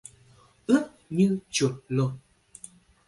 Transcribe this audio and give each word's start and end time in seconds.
Ướt 0.67 0.87
như 1.09 1.37
chuột 1.49 1.75
lột 1.87 2.11